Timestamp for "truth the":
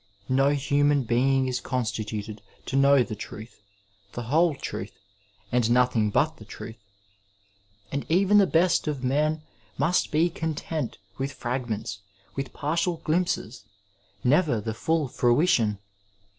3.15-4.23